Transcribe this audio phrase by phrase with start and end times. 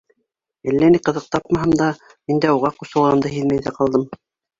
[0.69, 1.89] Әллә ни ҡыҙыҡ тапмаһам да,
[2.31, 4.09] мин дә уға ҡушылғанды һиҙмәй ҙә ҡалдым.